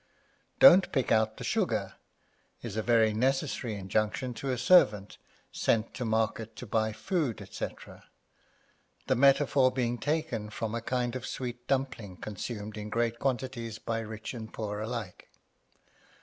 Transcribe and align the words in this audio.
Don't 0.57 0.91
pick 0.91 1.11
out 1.11 1.37
the 1.37 1.43
sugar 1.43 1.93
is 2.63 2.75
a 2.75 2.81
very 2.81 3.13
necessary 3.13 3.75
injunction 3.75 4.33
to 4.33 4.49
a 4.49 4.57
servant 4.57 5.19
sent 5.51 5.93
to 5.93 6.03
market 6.03 6.55
to 6.55 6.65
buy 6.65 6.91
food, 6.91 7.47
&c., 7.51 7.67
the 9.05 9.15
metaphor 9.15 9.69
being 9.71 9.99
taken 9.99 10.49
from 10.49 10.73
a 10.73 10.81
kind 10.81 11.15
of 11.15 11.27
sweet 11.27 11.67
dumpling 11.67 12.17
consumed 12.17 12.77
in 12.79 12.89
great 12.89 13.19
quantities 13.19 13.77
by 13.77 13.99
rich 13.99 14.33
and 14.33 14.51
poor 14.55 14.79
alike. 14.79 15.29